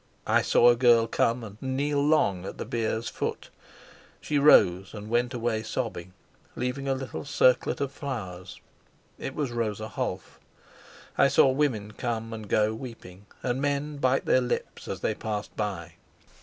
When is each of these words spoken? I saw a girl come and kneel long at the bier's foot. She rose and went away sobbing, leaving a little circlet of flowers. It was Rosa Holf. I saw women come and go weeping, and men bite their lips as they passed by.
I 0.25 0.41
saw 0.41 0.69
a 0.69 0.75
girl 0.75 1.05
come 1.05 1.43
and 1.43 1.61
kneel 1.61 2.03
long 2.03 2.43
at 2.43 2.57
the 2.57 2.65
bier's 2.65 3.07
foot. 3.07 3.51
She 4.19 4.39
rose 4.39 4.95
and 4.95 5.11
went 5.11 5.31
away 5.31 5.61
sobbing, 5.61 6.13
leaving 6.55 6.87
a 6.87 6.95
little 6.95 7.23
circlet 7.23 7.79
of 7.79 7.91
flowers. 7.91 8.59
It 9.19 9.35
was 9.35 9.51
Rosa 9.51 9.89
Holf. 9.89 10.39
I 11.19 11.27
saw 11.27 11.49
women 11.51 11.91
come 11.93 12.33
and 12.33 12.49
go 12.49 12.73
weeping, 12.73 13.27
and 13.43 13.61
men 13.61 13.97
bite 13.97 14.25
their 14.25 14.41
lips 14.41 14.87
as 14.87 15.01
they 15.01 15.13
passed 15.13 15.55
by. 15.55 15.93